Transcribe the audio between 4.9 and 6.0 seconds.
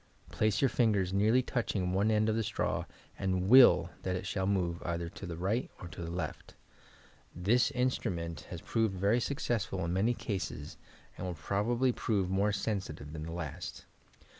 to the right or